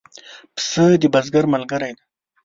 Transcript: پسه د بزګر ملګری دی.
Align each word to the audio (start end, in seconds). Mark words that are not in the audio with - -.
پسه 0.55 0.85
د 1.01 1.03
بزګر 1.13 1.45
ملګری 1.53 1.91
دی. 1.97 2.03